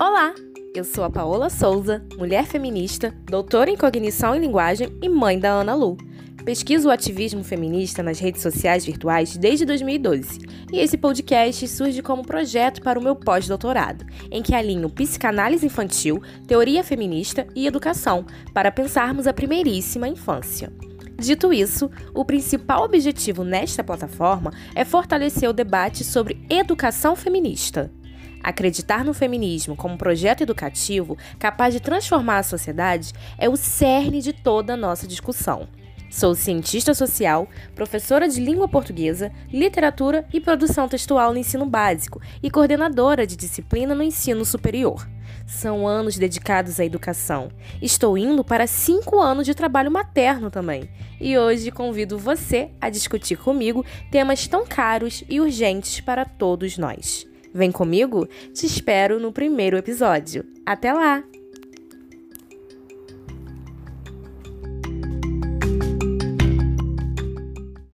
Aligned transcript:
Olá, 0.00 0.34
eu 0.74 0.84
sou 0.84 1.04
a 1.04 1.10
Paola 1.10 1.50
Souza, 1.50 2.02
mulher 2.16 2.46
feminista, 2.46 3.14
doutora 3.26 3.70
em 3.70 3.76
cognição 3.76 4.34
e 4.34 4.38
linguagem 4.38 4.88
e 5.02 5.08
mãe 5.08 5.38
da 5.38 5.50
Ana 5.50 5.74
Lu. 5.74 5.98
Pesquiso 6.44 6.88
o 6.88 6.90
ativismo 6.90 7.44
feminista 7.44 8.02
nas 8.02 8.18
redes 8.18 8.40
sociais 8.40 8.84
virtuais 8.84 9.36
desde 9.36 9.66
2012, 9.66 10.40
e 10.72 10.78
esse 10.78 10.96
podcast 10.96 11.68
surge 11.68 12.02
como 12.02 12.26
projeto 12.26 12.80
para 12.80 12.98
o 12.98 13.02
meu 13.02 13.14
pós-doutorado, 13.14 14.04
em 14.30 14.42
que 14.42 14.54
alinho 14.54 14.90
psicanálise 14.90 15.66
infantil, 15.66 16.22
teoria 16.46 16.82
feminista 16.82 17.46
e 17.54 17.66
educação 17.66 18.24
para 18.54 18.72
pensarmos 18.72 19.26
a 19.26 19.32
primeiríssima 19.32 20.08
infância. 20.08 20.72
Dito 21.18 21.52
isso, 21.52 21.88
o 22.12 22.24
principal 22.24 22.82
objetivo 22.82 23.44
nesta 23.44 23.84
plataforma 23.84 24.50
é 24.74 24.84
fortalecer 24.84 25.48
o 25.48 25.52
debate 25.52 26.02
sobre 26.02 26.44
educação 26.50 27.14
feminista. 27.14 27.92
Acreditar 28.42 29.04
no 29.04 29.14
feminismo 29.14 29.76
como 29.76 29.96
projeto 29.96 30.42
educativo 30.42 31.16
capaz 31.38 31.72
de 31.72 31.80
transformar 31.80 32.38
a 32.38 32.42
sociedade 32.42 33.12
é 33.38 33.48
o 33.48 33.56
cerne 33.56 34.20
de 34.20 34.32
toda 34.32 34.74
a 34.74 34.76
nossa 34.76 35.06
discussão. 35.06 35.68
Sou 36.12 36.34
cientista 36.34 36.92
social, 36.92 37.48
professora 37.74 38.28
de 38.28 38.38
língua 38.38 38.68
portuguesa, 38.68 39.32
literatura 39.50 40.26
e 40.30 40.38
produção 40.40 40.86
textual 40.86 41.32
no 41.32 41.38
ensino 41.38 41.64
básico 41.64 42.20
e 42.42 42.50
coordenadora 42.50 43.26
de 43.26 43.34
disciplina 43.34 43.94
no 43.94 44.02
ensino 44.02 44.44
superior. 44.44 45.08
São 45.46 45.88
anos 45.88 46.18
dedicados 46.18 46.78
à 46.78 46.84
educação. 46.84 47.50
Estou 47.80 48.18
indo 48.18 48.44
para 48.44 48.66
cinco 48.66 49.20
anos 49.20 49.46
de 49.46 49.54
trabalho 49.54 49.90
materno 49.90 50.50
também. 50.50 50.90
E 51.18 51.38
hoje 51.38 51.70
convido 51.70 52.18
você 52.18 52.70
a 52.78 52.90
discutir 52.90 53.36
comigo 53.36 53.82
temas 54.10 54.46
tão 54.46 54.66
caros 54.66 55.24
e 55.30 55.40
urgentes 55.40 55.98
para 56.00 56.26
todos 56.26 56.76
nós. 56.76 57.31
Vem 57.54 57.70
comigo? 57.70 58.26
Te 58.52 58.66
espero 58.66 59.20
no 59.20 59.32
primeiro 59.32 59.76
episódio. 59.76 60.44
Até 60.64 60.92
lá! 60.92 61.22